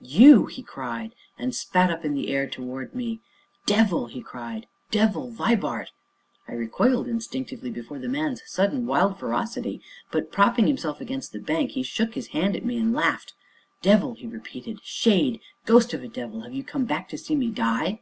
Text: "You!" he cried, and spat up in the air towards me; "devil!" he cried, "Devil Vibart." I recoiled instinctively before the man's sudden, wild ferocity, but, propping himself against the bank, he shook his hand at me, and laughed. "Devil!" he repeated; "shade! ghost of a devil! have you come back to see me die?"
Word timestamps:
"You!" 0.00 0.46
he 0.46 0.64
cried, 0.64 1.14
and 1.38 1.54
spat 1.54 1.88
up 1.88 2.04
in 2.04 2.12
the 2.12 2.30
air 2.32 2.48
towards 2.48 2.94
me; 2.96 3.20
"devil!" 3.64 4.06
he 4.06 4.20
cried, 4.20 4.66
"Devil 4.90 5.30
Vibart." 5.30 5.92
I 6.48 6.54
recoiled 6.54 7.06
instinctively 7.06 7.70
before 7.70 8.00
the 8.00 8.08
man's 8.08 8.42
sudden, 8.44 8.86
wild 8.86 9.20
ferocity, 9.20 9.80
but, 10.10 10.32
propping 10.32 10.66
himself 10.66 11.00
against 11.00 11.30
the 11.32 11.38
bank, 11.38 11.70
he 11.70 11.84
shook 11.84 12.14
his 12.14 12.26
hand 12.34 12.56
at 12.56 12.64
me, 12.64 12.76
and 12.76 12.92
laughed. 12.92 13.34
"Devil!" 13.80 14.14
he 14.14 14.26
repeated; 14.26 14.80
"shade! 14.82 15.38
ghost 15.64 15.94
of 15.94 16.02
a 16.02 16.08
devil! 16.08 16.40
have 16.40 16.52
you 16.54 16.64
come 16.64 16.84
back 16.84 17.08
to 17.10 17.16
see 17.16 17.36
me 17.36 17.46
die?" 17.48 18.00